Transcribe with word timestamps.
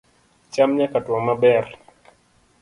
cham 0.51 0.69
nyaka 0.77 0.97
tuwo 1.05 1.19
maber 1.27 1.65